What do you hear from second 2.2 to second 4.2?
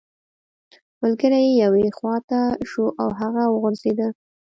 ته شو او هغه وغورځیده